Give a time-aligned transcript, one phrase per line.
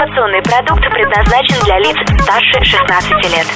[0.00, 3.46] Информационный продукт предназначен для лиц старше 16 лет.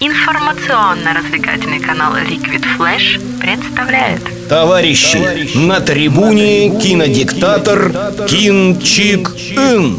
[0.00, 4.20] Информационно-развлекательный канал Liquid Flash представляет
[4.50, 7.90] Товарищи, на трибуне кинодиктатор
[8.28, 9.96] Кин Чик Ин.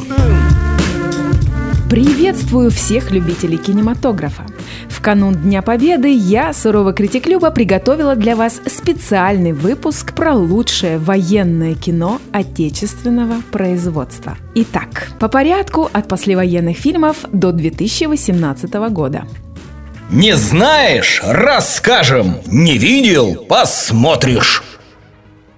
[1.90, 4.46] Приветствую всех любителей кинематографа.
[5.00, 10.98] В канун Дня Победы я, суровый критик Люба, приготовила для вас специальный выпуск про лучшее
[10.98, 14.38] военное кино отечественного производства.
[14.56, 19.24] Итак, по порядку от послевоенных фильмов до 2018 года.
[20.10, 21.22] Не знаешь?
[21.24, 22.36] Расскажем.
[22.48, 23.46] Не видел?
[23.48, 24.64] Посмотришь.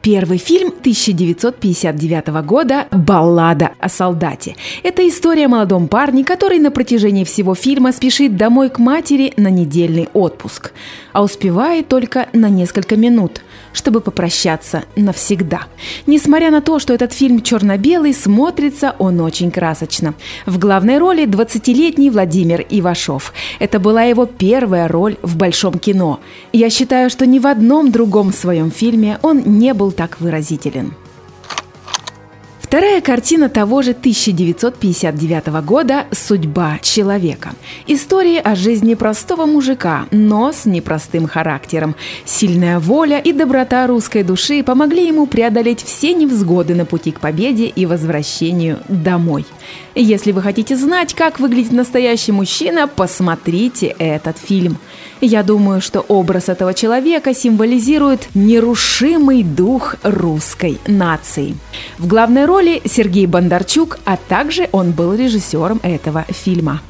[0.01, 4.55] Первый фильм 1959 года «Баллада о солдате».
[4.81, 9.51] Это история о молодом парне, который на протяжении всего фильма спешит домой к матери на
[9.51, 10.71] недельный отпуск,
[11.13, 15.67] а успевает только на несколько минут, чтобы попрощаться навсегда.
[16.07, 20.15] Несмотря на то, что этот фильм черно-белый, смотрится он очень красочно.
[20.47, 23.33] В главной роли 20-летний Владимир Ивашов.
[23.59, 26.19] Это была его первая роль в большом кино.
[26.53, 30.93] Я считаю, что ни в одном другом своем фильме он не был так выразителен.
[32.71, 37.51] Вторая картина того же 1959 года «Судьба человека».
[37.85, 41.97] История о жизни простого мужика, но с непростым характером.
[42.23, 47.65] Сильная воля и доброта русской души помогли ему преодолеть все невзгоды на пути к победе
[47.65, 49.45] и возвращению домой.
[49.95, 54.77] Если вы хотите знать, как выглядит настоящий мужчина, посмотрите этот фильм.
[55.19, 61.55] Я думаю, что образ этого человека символизирует нерушимый дух русской нации.
[61.97, 66.81] В главной роли Сергей Бондарчук, а также он был режиссером этого фильма.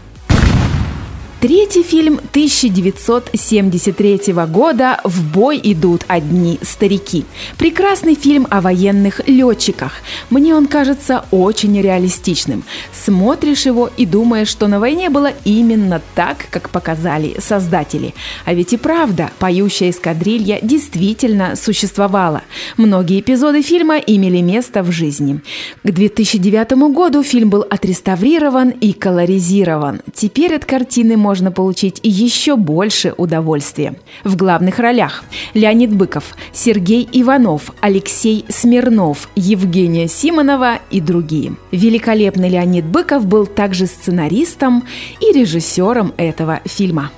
[1.42, 7.26] Третий фильм 1973 года «В бой идут одни старики».
[7.58, 9.94] Прекрасный фильм о военных летчиках.
[10.30, 12.64] Мне он кажется очень реалистичным.
[12.94, 18.14] Смотришь его и думаешь, что на войне было именно так, как показали создатели.
[18.46, 22.44] А ведь и правда, поющая эскадрилья действительно существовала.
[22.78, 25.42] Многие эпизоды фильма имели место в жизни.
[25.84, 30.02] К 2009 году фильм был отреставрирован и колоризирован.
[30.14, 33.96] Теперь от картины можно можно получить еще больше удовольствия.
[34.26, 41.56] В главных ролях Леонид Быков, Сергей Иванов, Алексей Смирнов, Евгения Симонова и другие.
[41.72, 44.84] Великолепный Леонид Быков был также сценаристом
[45.22, 47.12] и режиссером этого фильма.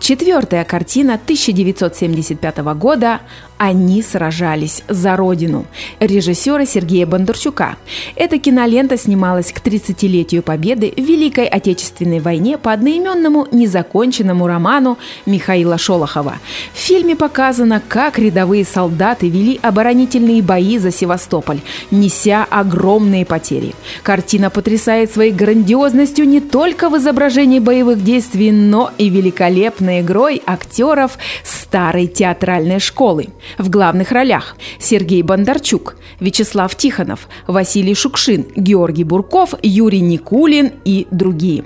[0.00, 3.20] Четвертая картина 1975 года
[3.64, 5.66] «Они сражались за Родину»
[6.00, 7.76] режиссера Сергея Бондарчука.
[8.16, 15.78] Эта кинолента снималась к 30-летию Победы в Великой Отечественной войне по одноименному незаконченному роману Михаила
[15.78, 16.38] Шолохова.
[16.74, 21.60] В фильме показано, как рядовые солдаты вели оборонительные бои за Севастополь,
[21.92, 23.76] неся огромные потери.
[24.02, 31.16] Картина потрясает своей грандиозностью не только в изображении боевых действий, но и великолепной игрой актеров
[31.44, 33.28] старой театральной школы.
[33.58, 41.64] В главных ролях Сергей Бондарчук, Вячеслав Тихонов, Василий Шукшин, Георгий Бурков, Юрий Никулин и другие.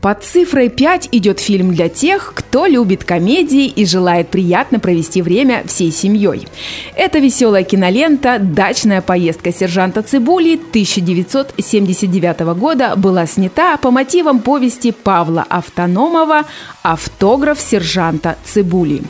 [0.00, 5.64] Под цифрой 5 идет фильм для тех, кто любит комедии и желает приятно провести время
[5.66, 6.46] всей семьей.
[6.94, 15.44] Это веселая кинолента «Дачная поездка сержанта Цибули» 1979 года была снята по мотивам повести Павла
[15.48, 16.44] Автономова
[16.82, 19.02] «Автограф сержанта Цибули».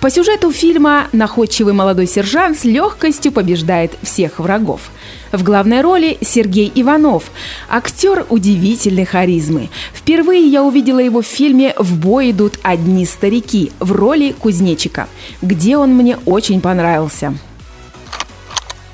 [0.00, 4.90] По сюжету фильма находчивый молодой сержант с легкостью побеждает всех врагов.
[5.30, 7.30] В главной роли Сергей Иванов,
[7.70, 9.70] актер удивительной харизмы.
[9.94, 15.08] Впервые я увидела его в фильме «В бой идут одни старики» в роли кузнечика,
[15.40, 17.34] где он мне очень понравился.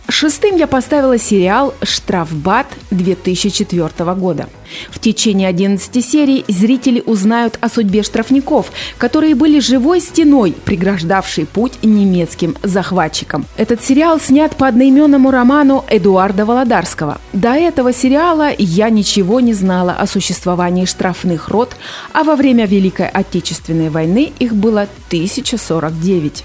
[0.08, 4.48] Шестым я поставила сериал «Штрафбат» 2004 года.
[4.90, 11.74] В течение 11 серий зрители узнают о судьбе штрафников, которые были живой стеной, преграждавшей путь
[11.82, 13.46] немецким захватчикам.
[13.56, 17.18] Этот сериал снят по одноименному роману Эдуарда Володарского.
[17.32, 21.76] До этого сериала я ничего не знала о существовании штрафных рот,
[22.12, 26.44] а во время Великой Отечественной войны их было 1049.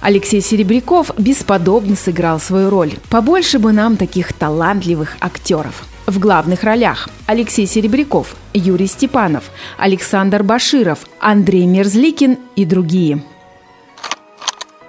[0.00, 2.94] Алексей Серебряков бесподобно сыграл свою роль.
[3.10, 5.84] Побольше бы нам таких талантливых актеров.
[6.08, 13.22] В главных ролях Алексей Серебряков, Юрий Степанов, Александр Баширов, Андрей Мерзликин и другие.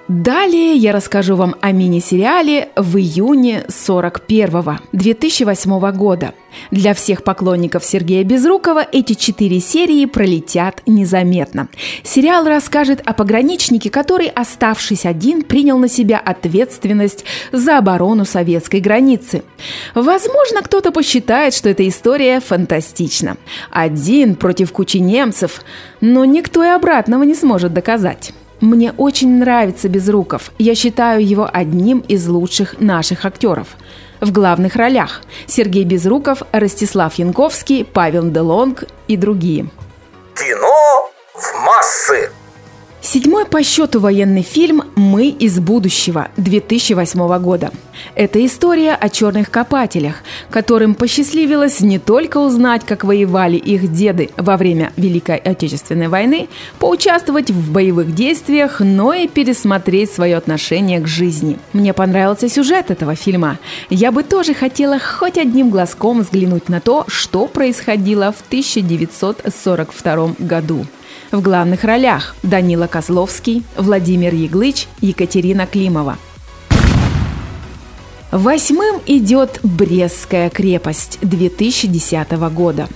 [0.09, 6.33] Далее я расскажу вам о мини-сериале в июне 41 2008 года.
[6.71, 11.67] Для всех поклонников Сергея Безрукова эти четыре серии пролетят незаметно.
[12.01, 19.44] Сериал расскажет о пограничнике, который, оставшись один, принял на себя ответственность за оборону советской границы.
[19.94, 23.38] Возможно, кто-то посчитает, что эта история фантастична.
[23.69, 25.62] Один против кучи немцев,
[26.01, 28.33] но никто и обратного не сможет доказать.
[28.61, 30.51] Мне очень нравится Безруков.
[30.57, 33.67] Я считаю его одним из лучших наших актеров.
[34.19, 39.69] В главных ролях Сергей Безруков, Ростислав Янковский, Павел Делонг и другие.
[40.35, 42.29] Кино в массы!
[43.11, 47.71] Седьмой по счету военный фильм «Мы из будущего» 2008 года.
[48.13, 50.17] Это история о черных копателях,
[50.51, 57.50] которым посчастливилось не только узнать, как воевали их деды во время Великой Отечественной войны, поучаствовать
[57.50, 61.57] в боевых действиях, но и пересмотреть свое отношение к жизни.
[61.73, 63.57] Мне понравился сюжет этого фильма.
[63.89, 70.85] Я бы тоже хотела хоть одним глазком взглянуть на то, что происходило в 1942 году.
[71.31, 76.17] В главных ролях Данила Козловский, Владимир Яглыч, Екатерина Климова.
[78.31, 82.87] Восьмым идет Брестская крепость 2010 года.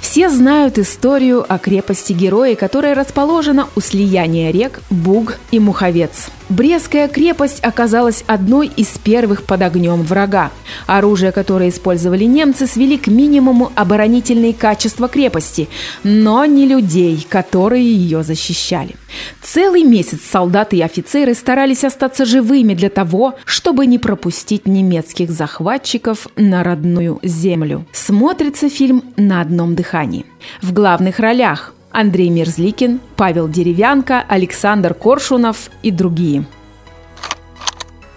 [0.00, 6.28] Все знают историю о крепости героя, которая расположена у слияния рек Буг и Муховец.
[6.52, 10.50] Брестская крепость оказалась одной из первых под огнем врага.
[10.86, 15.70] Оружие, которое использовали немцы, свели к минимуму оборонительные качества крепости,
[16.04, 18.96] но не людей, которые ее защищали.
[19.40, 26.28] Целый месяц солдаты и офицеры старались остаться живыми для того, чтобы не пропустить немецких захватчиков
[26.36, 27.86] на родную землю.
[27.92, 30.26] Смотрится фильм на одном дыхании.
[30.60, 36.44] В главных ролях Андрей Мерзликин, Павел Деревянко, Александр Коршунов и другие.